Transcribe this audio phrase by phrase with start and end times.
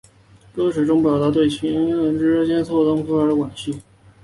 [0.41, 3.79] 在歌曲中用来表示对情人之间错综复杂难以割舍的惋惜。